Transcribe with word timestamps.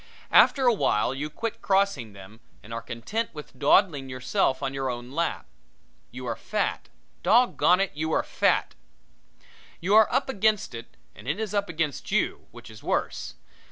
After 0.31 0.65
a 0.65 0.73
while 0.73 1.13
you 1.13 1.29
quit 1.29 1.61
crossing 1.61 2.13
them 2.13 2.39
and 2.63 2.73
are 2.73 2.81
content 2.81 3.35
with 3.35 3.59
dawdling 3.59 4.09
yourself 4.09 4.63
on 4.63 4.73
your 4.73 4.89
own 4.89 5.11
lap. 5.11 5.45
You 6.09 6.25
are 6.25 6.35
fat! 6.35 6.89
Dog 7.21 7.55
gone 7.55 7.79
it 7.79 7.91
you 7.93 8.11
are 8.11 8.23
fat! 8.23 8.73
You 9.79 9.93
are 9.93 10.11
up 10.11 10.27
against 10.27 10.73
it 10.73 10.97
and 11.13 11.27
it 11.27 11.39
is 11.39 11.53
up 11.53 11.69
against 11.69 12.09
you, 12.09 12.47
which 12.49 12.71
is 12.71 12.81
worse. 12.81 13.35